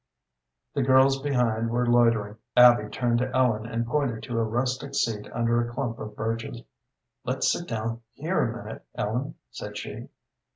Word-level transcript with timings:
The 0.73 0.81
girls 0.81 1.21
behind 1.21 1.69
were 1.69 1.85
loitering. 1.85 2.37
Abby 2.57 2.89
turned 2.89 3.19
to 3.19 3.29
Ellen 3.35 3.67
and 3.67 3.85
pointed 3.85 4.23
to 4.23 4.39
a 4.39 4.43
rustic 4.43 4.95
seat 4.95 5.29
under 5.31 5.61
a 5.61 5.71
clump 5.71 5.99
of 5.99 6.15
birches. 6.15 6.63
"Let's 7.23 7.51
sit 7.51 7.67
down 7.67 8.01
there 8.17 8.41
a 8.49 8.63
minute, 8.65 8.83
Ellen," 8.95 9.35
said 9.51 9.77
she. 9.77 10.09